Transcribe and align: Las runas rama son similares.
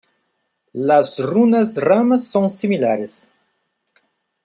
Las 0.89 1.19
runas 1.19 1.77
rama 1.77 2.17
son 2.17 2.49
similares. 2.49 3.27